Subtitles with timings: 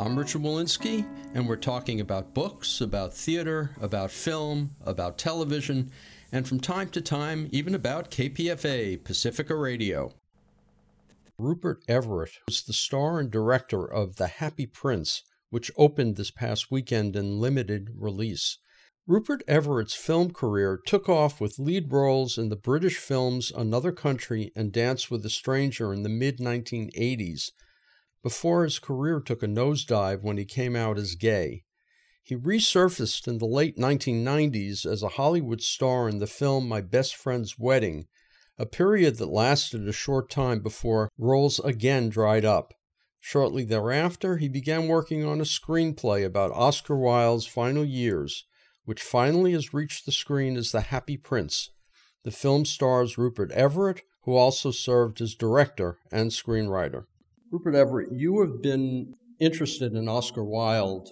[0.00, 1.04] I'm Richard Wolinsky,
[1.34, 5.90] and we're talking about books, about theater, about film, about television,
[6.32, 10.14] and from time to time, even about KPFA, Pacifica Radio.
[11.38, 16.70] Rupert Everett was the star and director of The Happy Prince, which opened this past
[16.70, 18.56] weekend in limited release.
[19.06, 24.50] Rupert Everett's film career took off with lead roles in the British films Another Country
[24.56, 27.50] and Dance with a Stranger in the mid 1980s,
[28.22, 31.64] before his career took a nosedive when he came out as gay.
[32.22, 37.16] He resurfaced in the late 1990s as a Hollywood star in the film My Best
[37.16, 38.06] Friend's Wedding,
[38.58, 42.74] a period that lasted a short time before roles again dried up.
[43.20, 48.44] Shortly thereafter, he began working on a screenplay about Oscar Wilde's final years
[48.90, 51.70] which finally has reached the screen as The Happy Prince.
[52.24, 57.04] The film stars Rupert Everett, who also served as director and screenwriter.
[57.50, 61.08] Rupert Everett, you have been interested in Oscar Wilde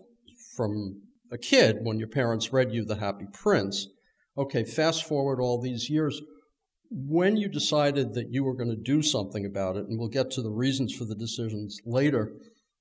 [0.54, 3.88] from a kid when your parents read you The Happy Prince.
[4.36, 6.22] Okay, fast forward all these years.
[6.90, 10.30] When you decided that you were going to do something about it, and we'll get
[10.32, 12.32] to the reasons for the decisions later,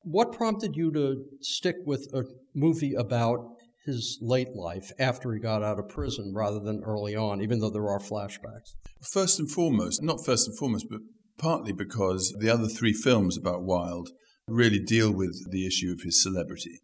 [0.04, 3.40] what prompted you to stick with a movie about
[3.86, 7.72] his late life after he got out of prison rather than early on, even though
[7.72, 8.76] there are flashbacks?
[9.02, 11.02] First and foremost, not first and foremost, but
[11.38, 14.10] partly because the other three films about Wilde
[14.48, 16.80] really deal with the issue of his celebrity.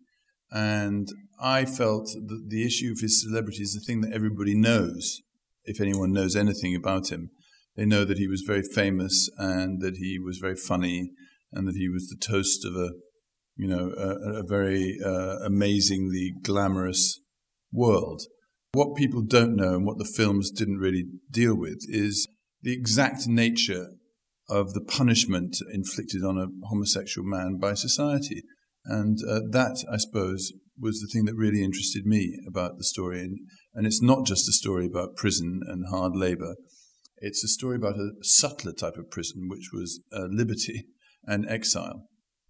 [0.51, 1.07] And
[1.41, 5.21] I felt that the issue of his celebrity is the thing that everybody knows.
[5.65, 7.31] If anyone knows anything about him,
[7.75, 11.11] they know that he was very famous and that he was very funny
[11.51, 12.91] and that he was the toast of a
[13.55, 17.19] you know, a, a very uh, amazingly glamorous
[17.71, 18.23] world.
[18.73, 22.27] What people don't know and what the films didn't really deal with is
[22.61, 23.89] the exact nature
[24.49, 28.43] of the punishment inflicted on a homosexual man by society.
[28.85, 33.21] And uh, that, I suppose, was the thing that really interested me about the story.
[33.21, 33.39] And,
[33.73, 36.55] and it's not just a story about prison and hard labor,
[37.17, 40.87] it's a story about a subtler type of prison, which was uh, liberty
[41.25, 42.09] and exile.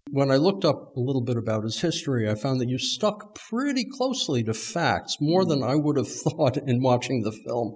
[0.10, 3.36] When I looked up a little bit about his history, I found that you stuck
[3.36, 7.76] pretty closely to facts, more than I would have thought in watching the film.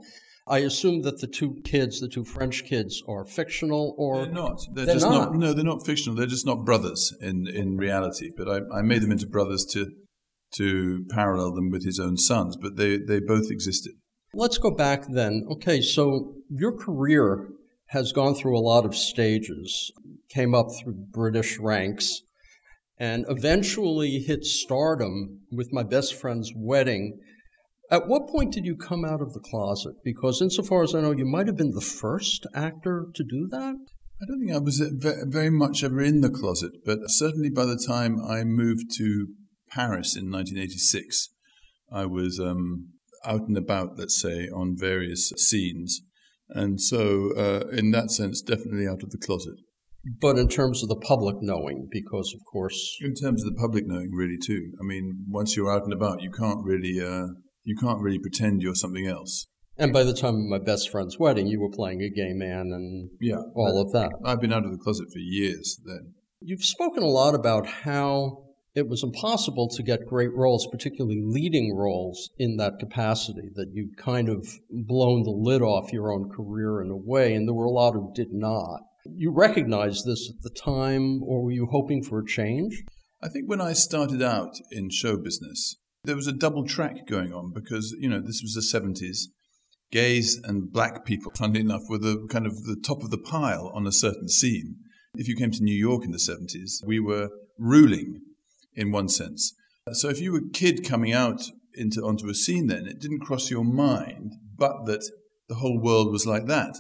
[0.50, 4.60] I assume that the two kids, the two French kids, are fictional, or they're not.
[4.74, 5.32] They're, they're just not.
[5.32, 5.36] not.
[5.36, 6.16] No, they're not fictional.
[6.16, 8.30] They're just not brothers in in reality.
[8.36, 9.92] But I, I made them into brothers to
[10.56, 12.58] to parallel them with his own sons.
[12.58, 13.94] But they they both existed.
[14.34, 15.46] Let's go back then.
[15.52, 17.50] Okay, so your career
[17.88, 19.92] has gone through a lot of stages,
[20.30, 22.22] came up through British ranks,
[22.98, 27.20] and eventually hit stardom with my best friend's wedding.
[27.90, 29.96] At what point did you come out of the closet?
[30.04, 33.76] Because, insofar as I know, you might have been the first actor to do that.
[34.22, 34.80] I don't think I was
[35.28, 39.28] very much ever in the closet, but certainly by the time I moved to
[39.70, 41.30] Paris in 1986,
[41.92, 42.94] I was um,
[43.24, 46.02] out and about, let's say, on various scenes.
[46.50, 49.56] And so, uh, in that sense, definitely out of the closet.
[50.22, 53.86] But in terms of the public knowing, because of course, in terms of the public
[53.86, 54.72] knowing, really too.
[54.82, 57.28] I mean, once you're out and about, you can't really, uh,
[57.68, 59.46] you can't really pretend you're something else.
[59.78, 62.72] And by the time of my best friend's wedding, you were playing a gay man
[62.74, 64.12] and yeah, all of that.
[64.24, 66.14] I've been out of the closet for years then.
[66.40, 71.76] You've spoken a lot about how it was impossible to get great roles, particularly leading
[71.76, 76.82] roles in that capacity, that you'd kind of blown the lid off your own career
[76.82, 78.80] in a way, and there were a lot who did not.
[79.06, 82.84] You recognized this at the time, or were you hoping for a change?
[83.22, 85.76] I think when I started out in show business,
[86.08, 89.26] there was a double track going on because, you know, this was the 70s.
[89.92, 93.72] Gays and black people, funnily enough, were the kind of the top of the pile
[93.76, 94.78] on a certain scene.
[95.16, 98.22] If you came to New York in the 70s, we were ruling
[98.74, 99.54] in one sense.
[99.94, 101.42] So if you were a kid coming out
[101.74, 105.10] into onto a scene then, it didn't cross your mind, but that
[105.50, 106.76] the whole world was like that.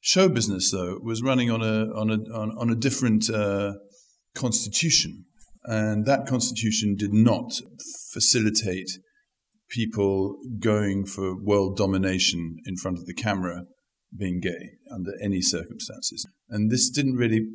[0.00, 3.74] Show business, though, was running on a on a on, on a different uh,
[4.34, 5.24] constitution,
[5.66, 7.52] and that constitution did not
[8.12, 8.90] facilitate
[9.68, 13.64] people going for world domination in front of the camera
[14.16, 16.24] being gay under any circumstances.
[16.48, 17.46] And this didn't really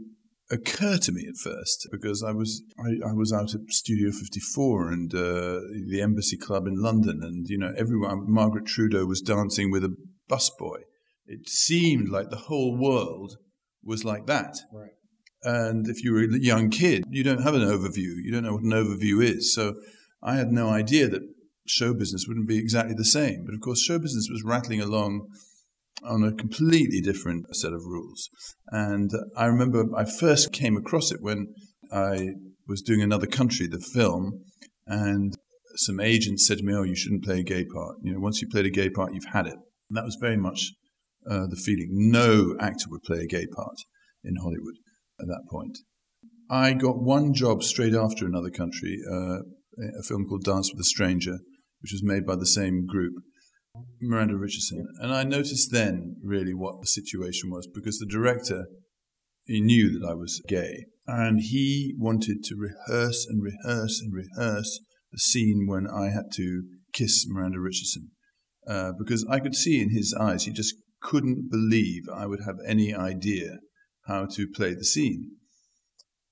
[0.52, 4.92] occur to me at first because I was I, I was out at Studio 54
[4.92, 8.26] and uh, the Embassy Club in London, and you know everyone.
[8.28, 9.96] Margaret Trudeau was dancing with a
[10.30, 10.82] busboy.
[11.26, 13.38] It seemed like the whole world
[13.84, 14.58] was like that.
[14.74, 14.92] Right.
[15.44, 18.14] And if you were a young kid, you don't have an overview.
[18.24, 19.54] You don't know what an overview is.
[19.54, 19.76] So
[20.22, 21.24] I had no idea that
[21.68, 23.46] show business wouldn't be exactly the same.
[23.46, 25.28] But of course, show business was rattling along
[26.04, 28.30] on a completely different set of rules.
[28.68, 31.54] And I remember I first came across it when
[31.92, 32.30] I
[32.68, 34.44] was doing another country, the film,
[34.88, 35.34] and
[35.76, 37.98] some agents said to me, "Oh, you shouldn't play a gay part.
[38.04, 39.58] You know, once you played a gay part, you've had it."
[39.90, 40.72] And that was very much
[41.30, 41.90] uh, the feeling.
[41.92, 43.78] No actor would play a gay part
[44.24, 44.76] in Hollywood
[45.22, 45.78] at that point.
[46.50, 49.40] I got one job straight after another country, uh,
[50.00, 51.40] a film called Dance with a Stranger,
[51.82, 53.14] which was made by the same group,
[54.02, 54.86] Miranda Richardson.
[55.00, 58.66] And I noticed then really what the situation was because the director,
[59.46, 64.80] he knew that I was gay and he wanted to rehearse and rehearse and rehearse
[65.12, 66.64] the scene when I had to
[66.94, 68.12] kiss Miranda Richardson.
[68.68, 72.58] Uh, because I could see in his eyes, he just couldn't believe I would have
[72.68, 73.58] any idea
[74.08, 75.32] how to play the scene.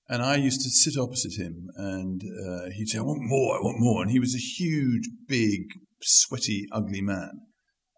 [0.07, 3.61] And I used to sit opposite him, and uh, he'd say, "I want more, I
[3.61, 5.67] want more." And he was a huge, big,
[6.01, 7.41] sweaty, ugly man.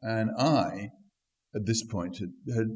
[0.01, 0.89] And I,
[1.55, 2.67] at this point, had, had,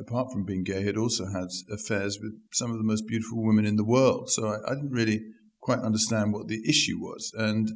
[0.00, 3.66] apart from being gay, had also had affairs with some of the most beautiful women
[3.66, 4.30] in the world.
[4.30, 5.20] So I, I didn't really
[5.60, 7.70] quite understand what the issue was, and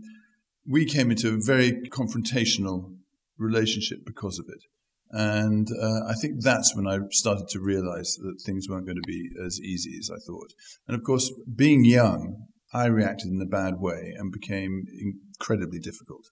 [0.69, 2.97] we came into a very confrontational
[3.39, 4.62] relationship because of it.
[5.11, 9.06] And uh, I think that's when I started to realize that things weren't going to
[9.06, 10.53] be as easy as I thought.
[10.88, 16.26] And of course, being young, I reacted in a bad way and became incredibly difficult.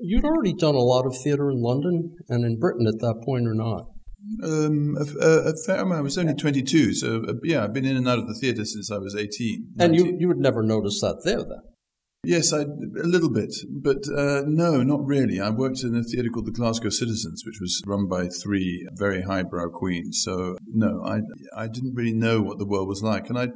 [0.00, 3.48] You'd already done a lot of theatre in London and in Britain at that point,
[3.48, 3.86] or not?
[4.42, 6.00] Um, a, a, a, fair amount.
[6.00, 8.64] I was only 22, so uh, yeah, I've been in and out of the theatre
[8.64, 9.74] since I was 18.
[9.78, 11.62] And you, you would never notice that there then?
[12.24, 15.40] Yes, I, a little bit, but uh, no, not really.
[15.40, 19.22] I worked in a theatre called the Glasgow Citizens, which was run by three very
[19.22, 20.20] highbrow queens.
[20.24, 21.20] So no, I
[21.56, 23.48] I didn't really know what the world was like, and I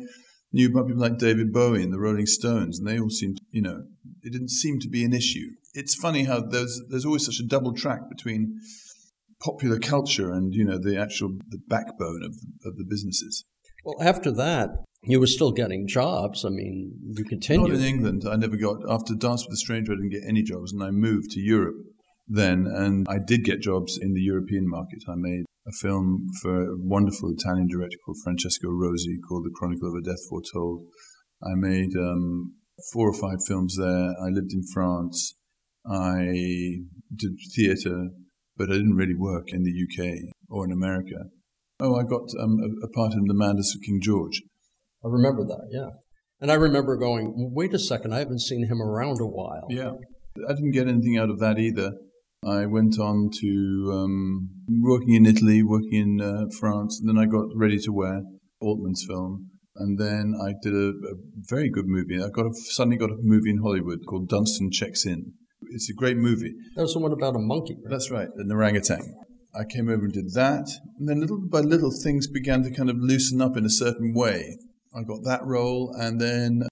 [0.53, 3.63] knew about people like David Bowie and the Rolling Stones, and they all seemed, you
[3.63, 3.83] know,
[4.23, 5.49] it didn't seem to be an issue.
[5.75, 8.61] It's funny how there's there's always such a double track between
[9.41, 13.45] popular culture and you know the actual the backbone of of the businesses.
[13.85, 14.71] Well, after that,
[15.05, 16.45] you were still getting jobs.
[16.45, 17.71] I mean, you continued.
[17.71, 18.23] Not in England.
[18.29, 20.91] I never got, after Dance with a Stranger, I didn't get any jobs, and I
[20.91, 21.77] moved to Europe
[22.29, 25.03] then, and I did get jobs in the European market.
[25.09, 29.89] I made a film for a wonderful Italian director called Francesco Rosi called The Chronicle
[29.89, 30.87] of a Death Foretold.
[31.43, 32.55] I made um,
[32.93, 34.15] four or five films there.
[34.25, 35.35] I lived in France.
[35.87, 38.11] I did theatre,
[38.57, 41.27] but I didn't really work in the UK or in America.
[41.83, 44.41] Oh, I got um, a, a part in The Madness of King George
[45.05, 45.89] I remember that, yeah.
[46.41, 49.67] And I remember going, wait a second, I haven't seen him around a while.
[49.69, 49.93] Yeah.
[50.49, 51.93] I didn't get anything out of that either.
[52.45, 54.49] I went on to um,
[54.81, 58.23] working in Italy, working in uh, France, and then I got Ready to Wear,
[58.61, 59.51] Altman's film.
[59.77, 61.15] And then I did a, a
[61.49, 62.23] very good movie.
[62.23, 65.33] I got a, suddenly got a movie in Hollywood called Dunston Checks In.
[65.71, 66.53] It's a great movie.
[66.77, 67.75] That was the one about a monkey.
[67.75, 67.91] Right?
[67.91, 69.15] That's right, an orangutan.
[69.55, 70.69] I came over and did that.
[70.99, 74.15] And then little by little, things began to kind of loosen up in a certain
[74.15, 74.59] way.
[74.95, 76.65] I got that role, and then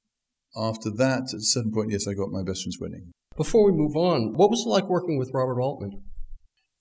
[0.56, 3.12] after that, at a certain point, yes, I got my best friend's wedding.
[3.36, 6.02] Before we move on, what was it like working with Robert Altman?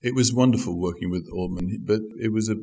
[0.02, 2.56] It was wonderful working with Altman, but it was a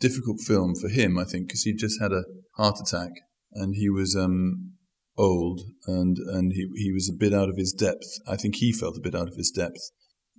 [0.00, 2.24] difficult film for him, I think, because he just had a
[2.56, 3.10] heart attack
[3.52, 4.72] and he was um,
[5.16, 8.18] old and and he he was a bit out of his depth.
[8.26, 9.90] I think he felt a bit out of his depth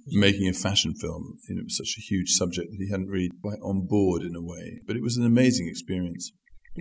[0.07, 1.37] making a fashion film.
[1.47, 4.21] You know, it was such a huge subject that he hadn't really quite on board
[4.23, 4.79] in a way.
[4.85, 6.31] But it was an amazing experience.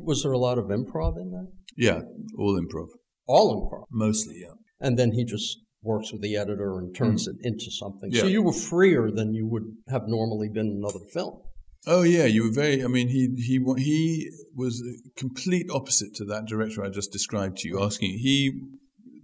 [0.03, 1.49] Was there a lot of improv in that?
[1.77, 2.01] Yeah,
[2.39, 2.89] all improv.
[3.27, 3.85] All improv?
[3.91, 4.55] Mostly, yeah.
[4.81, 7.33] And then he just works with the editor and turns mm.
[7.33, 8.11] it into something.
[8.11, 8.23] Yeah.
[8.23, 11.41] So you were freer than you would have normally been in another film.
[11.87, 12.85] Oh yeah, you were very.
[12.85, 17.59] I mean, he he he was a complete opposite to that director I just described
[17.59, 17.83] to you.
[17.83, 18.53] Asking he,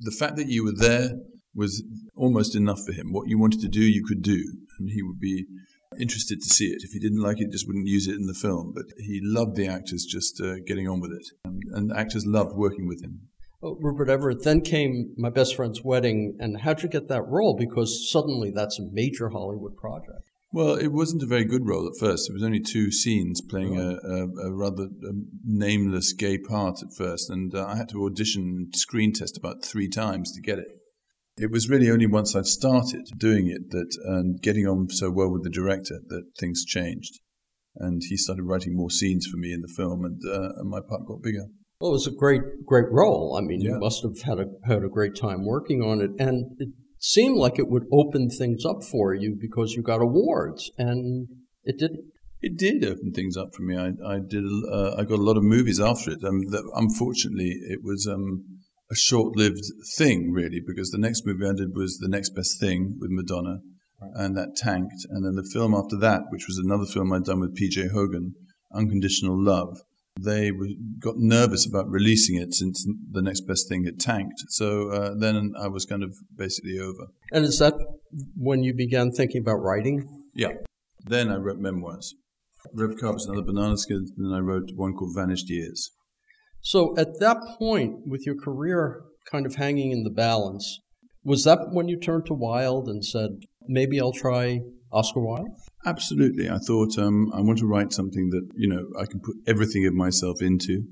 [0.00, 1.12] the fact that you were there
[1.54, 1.82] was
[2.16, 3.12] almost enough for him.
[3.12, 4.42] What you wanted to do, you could do,
[4.78, 5.46] and he would be
[6.00, 6.82] interested to see it.
[6.82, 8.72] If he didn't like it, just wouldn't use it in the film.
[8.74, 12.56] But he loved the actors just uh, getting on with it, and, and actors loved
[12.56, 13.28] working with him.
[13.60, 14.44] Well, Rupert Everett.
[14.44, 17.56] Then came my best friend's wedding, and how'd you get that role?
[17.56, 20.30] Because suddenly that's a major Hollywood project.
[20.50, 22.30] Well, it wasn't a very good role at first.
[22.30, 25.12] It was only two scenes playing a, a, a, rather a
[25.44, 29.88] nameless gay part at first, and uh, I had to audition screen test about three
[29.88, 30.68] times to get it.
[31.38, 35.30] It was really only once I'd started doing it that and getting on so well
[35.30, 37.20] with the director that things changed.
[37.76, 40.80] And he started writing more scenes for me in the film, and, uh, and my
[40.80, 41.46] part got bigger.
[41.80, 43.36] Well, it was a great, great role.
[43.38, 43.72] I mean, yeah.
[43.72, 47.36] you must have had a had a great time working on it, and it seemed
[47.36, 51.28] like it would open things up for you because you got awards, and
[51.62, 52.00] it didn't.
[52.40, 53.76] It did open things up for me.
[53.76, 54.44] I, I did.
[54.72, 56.24] Uh, I got a lot of movies after it.
[56.24, 58.44] Um, that, unfortunately, it was um,
[58.90, 59.64] a short-lived
[59.96, 63.58] thing, really, because the next movie I did was the next best thing with Madonna,
[64.00, 64.10] right.
[64.14, 65.06] and that tanked.
[65.10, 67.88] And then the film after that, which was another film I'd done with P.J.
[67.88, 68.34] Hogan,
[68.72, 69.78] Unconditional Love,
[70.20, 70.50] they
[70.98, 74.40] got nervous about releasing it since the next best thing had tanked.
[74.48, 77.08] So uh, then I was kind of basically over.
[77.32, 77.74] And is that
[78.36, 80.24] when you began thinking about writing?
[80.34, 80.54] Yeah.
[81.04, 82.14] Then I wrote memoirs.
[82.74, 85.92] Red Carpets and Other Banana Skins, and then I wrote one called Vanished Years.
[86.60, 90.80] So at that point, with your career kind of hanging in the balance,
[91.24, 93.30] was that when you turned to Wilde and said,
[93.66, 94.60] maybe I'll try
[94.92, 95.48] Oscar Wilde?
[95.84, 96.48] Absolutely.
[96.48, 99.86] I thought um, I want to write something that, you know, I can put everything
[99.86, 100.84] of myself into.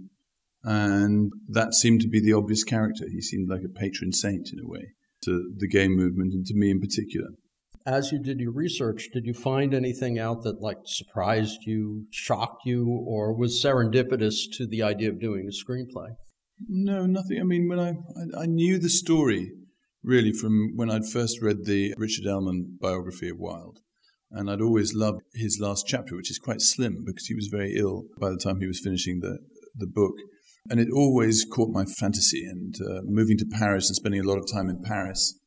[0.63, 3.05] And that seemed to be the obvious character.
[3.11, 4.93] He seemed like a patron saint in a way
[5.23, 7.29] to the gay movement and to me in particular.
[7.87, 12.63] As you did your research, did you find anything out that like surprised you, shocked
[12.65, 16.09] you, or was serendipitous to the idea of doing a screenplay?
[16.69, 17.39] No, nothing.
[17.41, 19.53] I mean, when I, I, I knew the story
[20.07, 23.81] really from when I'd first read the Richard Ellmann biography of Wilde.
[24.31, 27.75] And I'd always loved his last chapter, which is quite slim because he was very
[27.77, 29.39] ill by the time he was finishing the,
[29.75, 30.15] the book.
[30.71, 32.45] And it always caught my fantasy.
[32.45, 35.39] And uh, moving to Paris and spending a lot of time in Paris,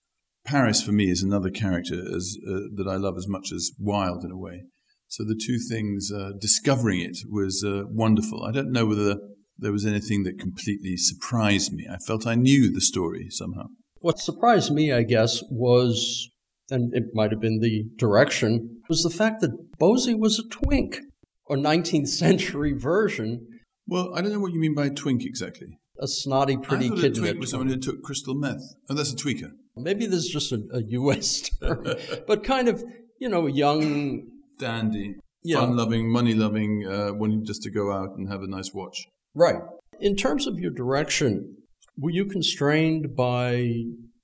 [0.45, 4.23] Paris for me is another character as, uh, that I love as much as Wilde
[4.23, 4.63] in a way.
[5.07, 8.43] So the two things, uh, discovering it was uh, wonderful.
[8.43, 9.17] I don't know whether
[9.57, 11.87] there was anything that completely surprised me.
[11.91, 13.67] I felt I knew the story somehow.
[14.01, 16.29] What surprised me, I guess, was
[16.71, 20.99] and it might have been the direction, was the fact that Bosie was a twink,
[21.45, 23.47] or 19th century version.
[23.87, 25.79] Well, I don't know what you mean by twink exactly.
[25.99, 27.17] A snotty, pretty I kid.
[27.17, 28.61] A twink was someone who took crystal meth.
[28.89, 29.51] Oh, that's a tweaker.
[29.75, 31.49] Maybe this is just a, a U.S.
[31.61, 31.87] term,
[32.27, 32.83] but kind of,
[33.19, 34.23] you know, young.
[34.57, 35.15] Dandy.
[35.43, 35.59] Yeah.
[35.59, 39.05] Fun loving, money loving, uh, wanting just to go out and have a nice watch.
[39.33, 39.61] Right.
[40.01, 41.55] In terms of your direction,
[41.97, 43.73] were you constrained by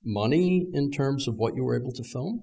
[0.04, 2.42] money in terms of what you were able to film?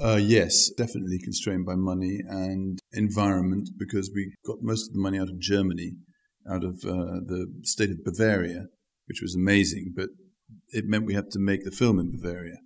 [0.00, 5.18] Uh, yes, definitely constrained by money and environment because we got most of the money
[5.18, 5.96] out of Germany,
[6.48, 8.66] out of uh, the state of Bavaria,
[9.06, 10.08] which was amazing, but
[10.70, 12.58] it meant we had to make the film in Bavaria.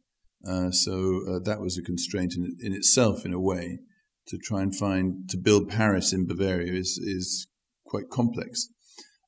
[0.47, 3.79] Uh, so uh, that was a constraint in, in itself, in a way.
[4.29, 7.49] To try and find, to build Paris in Bavaria is, is
[7.85, 8.69] quite complex.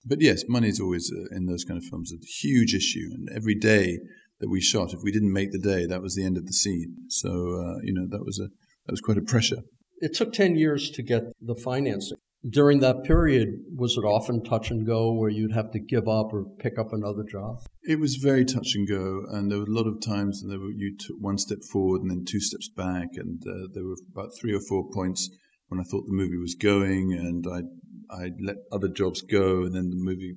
[0.04, 3.08] But yes, money is always, uh, in those kind of films, a huge issue.
[3.12, 3.98] And every day
[4.40, 4.92] that we shot.
[4.92, 6.96] If we didn't make the day, that was the end of the scene.
[7.08, 8.48] So uh, you know that was a
[8.86, 9.62] that was quite a pressure.
[9.98, 12.18] It took ten years to get the financing.
[12.48, 16.32] During that period, was it often touch and go, where you'd have to give up
[16.32, 17.60] or pick up another job?
[17.82, 20.94] It was very touch and go, and there were a lot of times were, you
[20.98, 24.54] took one step forward and then two steps back, and uh, there were about three
[24.54, 25.30] or four points
[25.68, 27.62] when I thought the movie was going, and I
[28.14, 30.34] I let other jobs go, and then the movie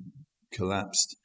[0.53, 1.17] collapsed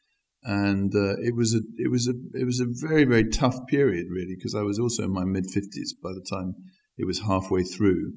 [0.44, 4.06] and uh, it was a it was a it was a very very tough period
[4.10, 6.54] really because I was also in my mid fifties by the time
[6.98, 8.12] it was halfway through,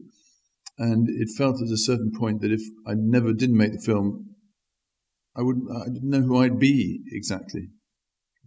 [0.77, 4.36] and it felt at a certain point that if I never did make the film,
[5.36, 7.70] I wouldn't I didn't know who I'd be exactly.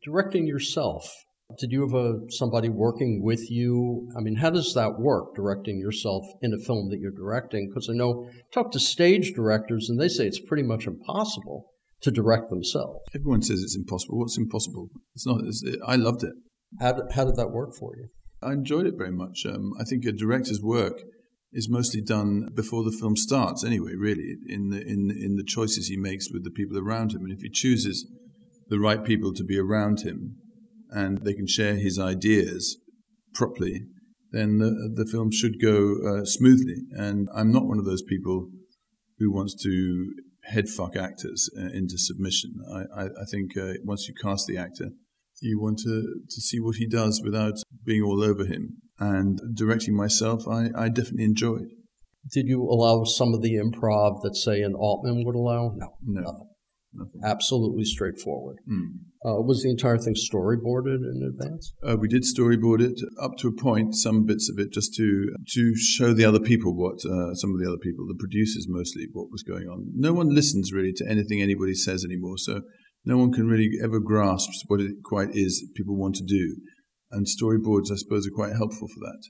[0.05, 1.11] Directing yourself,
[1.59, 4.09] did you have a, somebody working with you?
[4.17, 7.69] I mean, how does that work, directing yourself in a film that you're directing?
[7.69, 11.67] Because I know talk to stage directors and they say it's pretty much impossible
[12.03, 13.01] to direct themselves.
[13.15, 14.19] Everyone says it's impossible.
[14.19, 14.89] What's impossible?
[15.15, 15.41] It's not.
[15.45, 16.35] It's, it, I loved it.
[16.81, 18.09] How did, how did that work for you?
[18.43, 19.45] I enjoyed it very much.
[19.47, 21.01] Um, I think a director's work
[21.52, 23.64] is mostly done before the film starts.
[23.64, 27.23] Anyway, really, in the in in the choices he makes with the people around him,
[27.23, 28.07] and if he chooses
[28.69, 30.37] the right people to be around him,
[30.90, 32.78] and they can share his ideas
[33.35, 33.87] properly,
[34.31, 36.83] then the, the film should go uh, smoothly.
[36.93, 38.50] And I'm not one of those people
[39.19, 40.12] who wants to
[40.52, 42.55] headfuck actors uh, into submission.
[42.73, 44.90] I, I, I think uh, once you cast the actor,
[45.40, 48.78] you want to, to see what he does without being all over him.
[48.99, 51.69] And directing myself, I, I definitely enjoyed.
[52.33, 55.73] Did you allow some of the improv that, say, an Altman would allow?
[55.76, 56.21] No, no.
[56.23, 56.49] Nothing.
[56.95, 57.21] Nothing.
[57.23, 58.57] Absolutely straightforward.
[58.69, 58.88] Mm.
[59.25, 61.75] Uh, was the entire thing storyboarded in advance?
[61.83, 65.28] Uh, we did storyboard it up to a point, some bits of it, just to
[65.55, 69.07] to show the other people what uh, some of the other people, the producers mostly,
[69.12, 69.93] what was going on.
[69.95, 72.62] No one listens really to anything anybody says anymore, so
[73.05, 76.57] no one can really ever grasp what it quite is people want to do.
[77.11, 79.23] And storyboards, I suppose, are quite helpful for that.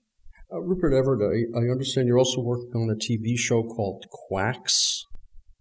[0.53, 1.21] Uh, Rupert Everett,
[1.55, 5.05] I, I understand you're also working on a TV show called Quacks.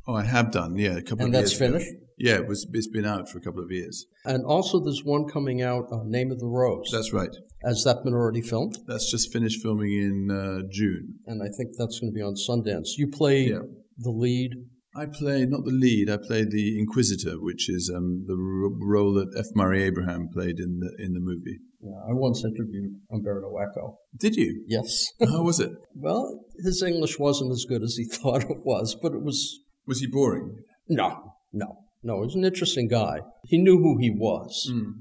[0.08, 1.60] Oh, I have done, yeah, a couple and of years.
[1.62, 2.04] And that's finished?
[2.18, 4.06] Yeah, it was, it's been out for a couple of years.
[4.26, 6.90] And also, there's one coming out, uh, Name of the Rose.
[6.92, 7.30] That's right.
[7.64, 8.78] Has that been already filmed?
[8.88, 11.16] That's just finished filming in uh, June.
[11.28, 12.92] And I think that's going to be on Sundance.
[12.98, 13.60] You play Yeah.
[13.98, 14.52] the lead.
[14.96, 16.10] I play not the lead.
[16.10, 19.46] I play the Inquisitor, which is um, the r- role that F.
[19.54, 21.60] Murray Abraham played in the in the movie.
[21.82, 24.00] Yeah, I once interviewed Umberto Eco.
[24.20, 24.64] Did you?
[24.68, 25.06] Yes.
[25.20, 25.72] How was it?
[25.96, 30.00] well, his English wasn't as good as he thought it was, but it was Was
[30.00, 30.58] he boring?
[30.90, 32.16] no, no, no.
[32.22, 33.20] He was an interesting guy.
[33.46, 34.70] He knew who he was.
[34.72, 34.92] Mm.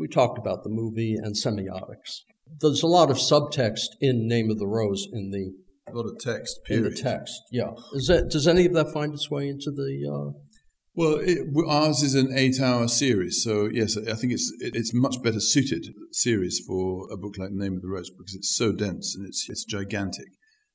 [0.00, 2.20] We talked about the movie and semiotics.
[2.60, 5.52] There's a lot of subtext in Name of the Rose in the
[5.90, 6.60] A lot of text.
[6.68, 7.32] in the text.
[7.50, 7.70] Yeah.
[7.94, 10.08] Is that does any of that find its way into the?
[10.08, 10.38] Uh,
[10.94, 15.22] Well, it, ours is an eight-hour series, so yes, I think it's it, it's much
[15.22, 19.14] better suited series for a book like Name of the Rose because it's so dense
[19.16, 20.28] and it's it's gigantic.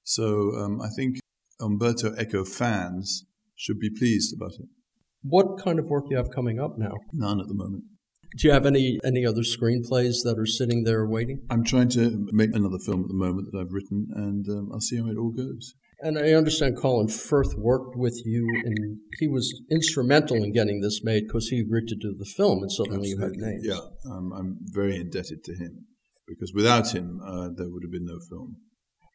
[0.03, 1.19] So um, I think
[1.61, 4.67] Umberto Eco fans should be pleased about it.
[5.21, 6.93] what kind of work do you have coming up now?
[7.13, 7.83] None at the moment.
[8.37, 11.41] Do you have any any other screenplays that are sitting there waiting?
[11.49, 14.81] I'm trying to make another film at the moment that I've written, and um, I'll
[14.81, 15.75] see how it all goes.
[15.99, 21.03] And I understand Colin Firth worked with you, and he was instrumental in getting this
[21.03, 23.65] made because he agreed to do the film, and suddenly you had names.
[23.65, 23.79] Yeah,
[24.11, 25.87] um, I'm very indebted to him
[26.27, 28.57] because without him, uh, there would have been no film.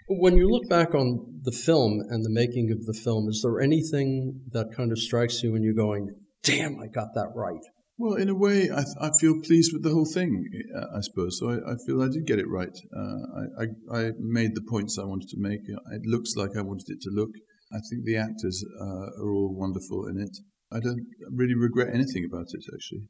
[0.09, 3.61] When you look back on the film and the making of the film, is there
[3.61, 6.09] anything that kind of strikes you and you're going,
[6.43, 7.62] "Damn, I got that right"?
[8.02, 10.44] Well, in a way, I, I feel pleased with the whole thing,
[10.92, 11.38] I suppose.
[11.38, 12.76] So I, I feel I did get it right.
[12.92, 15.61] Uh, I, I, I made the points I wanted to make.
[15.68, 17.30] It looks like I wanted it to look.
[17.73, 20.37] I think the actors uh, are all wonderful in it.
[20.73, 23.06] I don't really regret anything about it, actually.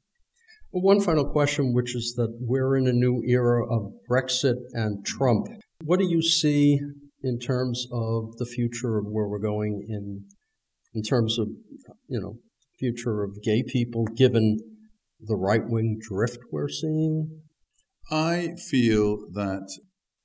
[0.73, 5.07] Well, one final question, which is that we're in a new era of Brexit and
[5.07, 5.47] Trump.
[5.83, 6.81] What do you see
[7.23, 10.27] in terms of the future of where we're going in,
[10.93, 11.49] in terms of,
[12.09, 12.37] you know,
[12.79, 14.59] future of gay people, given
[15.23, 17.43] the right wing drift we're seeing?
[18.11, 19.69] I feel that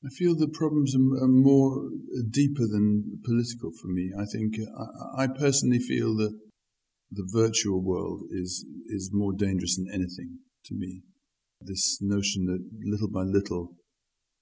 [0.05, 1.89] I feel the problems are, more
[2.29, 4.11] deeper than political for me.
[4.17, 4.55] I think
[5.17, 6.37] I, personally feel that
[7.11, 11.01] the virtual world is is more dangerous than anything to me.
[11.61, 13.73] This notion that little by little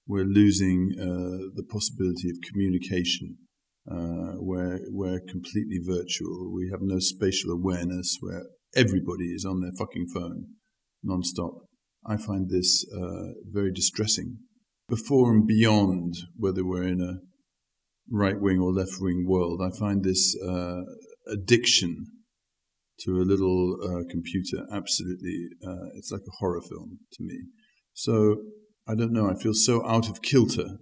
[0.06, 3.38] we're losing uh, the possibility of communication.
[3.88, 8.42] Uh, where we're completely virtual, we have no spatial awareness, where
[8.76, 10.46] everybody is on their fucking phone
[11.02, 11.54] non-stop.
[12.06, 14.38] I find this uh, very distressing.
[14.88, 17.18] Before and beyond whether we're in a
[18.08, 20.82] right wing or left wing world, I find this uh,
[21.28, 22.06] addiction
[23.00, 27.38] to a little uh, computer absolutely, uh, it's like a horror film to me.
[27.92, 28.36] So
[28.86, 30.78] I don't know, I feel so out of kilter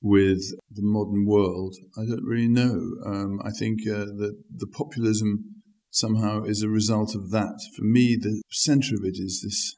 [0.00, 1.74] with the modern world.
[1.96, 2.80] I don't really know.
[3.04, 5.57] Um, I think uh, that the populism
[5.90, 7.60] somehow is a result of that.
[7.76, 9.74] For me, the center of it is this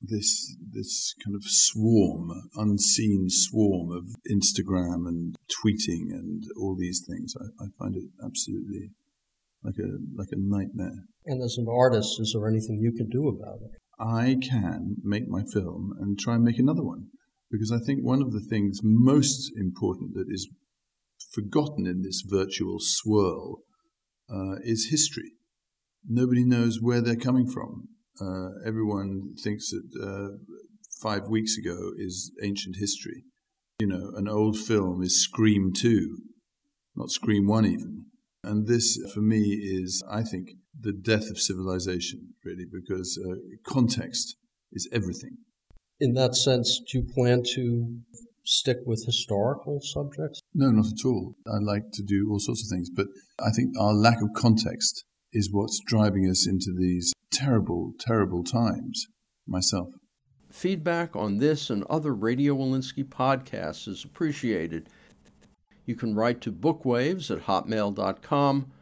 [0.00, 7.34] this this kind of swarm, unseen swarm of Instagram and tweeting and all these things.
[7.38, 8.90] I, I find it absolutely
[9.64, 11.04] like a like a nightmare.
[11.26, 13.72] And as an artist, is there anything you can do about it?
[13.98, 17.08] I can make my film and try and make another one
[17.50, 20.48] because I think one of the things most important that is
[21.32, 23.62] forgotten in this virtual swirl
[24.30, 25.32] uh, is history.
[26.06, 27.88] Nobody knows where they're coming from.
[28.20, 30.36] Uh, everyone thinks that uh,
[31.00, 33.24] five weeks ago is ancient history.
[33.78, 36.18] You know, an old film is Scream 2,
[36.96, 38.06] not Scream 1 even.
[38.42, 43.34] And this, for me, is, I think, the death of civilization, really, because uh,
[43.64, 44.36] context
[44.72, 45.38] is everything.
[46.00, 47.98] In that sense, do you plan to
[48.44, 50.40] stick with historical subjects?
[50.54, 51.34] No, not at all.
[51.46, 53.06] I like to do all sorts of things, but
[53.38, 55.04] I think our lack of context
[55.38, 59.06] is what's driving us into these terrible, terrible times,
[59.46, 59.88] myself.
[60.50, 64.88] Feedback on this and other Radio Wolinsky podcasts is appreciated.
[65.86, 68.72] You can write to bookwaves at hotmail.com.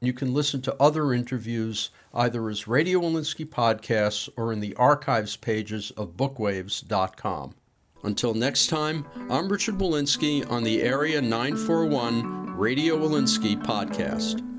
[0.00, 5.36] You can listen to other interviews either as Radio Wolinsky podcasts or in the archives
[5.36, 7.54] pages of bookwaves.com.
[8.02, 14.57] Until next time, I'm Richard Wolinsky on the Area 941 Radio Wolinsky podcast.